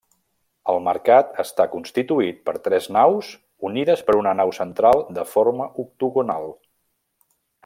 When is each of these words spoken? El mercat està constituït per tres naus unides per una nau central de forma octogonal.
El 0.71 0.79
mercat 0.85 1.35
està 1.43 1.67
constituït 1.73 2.39
per 2.49 2.55
tres 2.69 2.89
naus 2.97 3.31
unides 3.71 4.03
per 4.09 4.19
una 4.23 4.35
nau 4.43 4.57
central 4.63 5.07
de 5.21 5.31
forma 5.35 5.73
octogonal. 5.85 6.55